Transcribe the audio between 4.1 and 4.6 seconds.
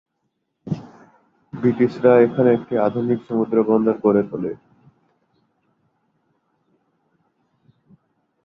তোলে।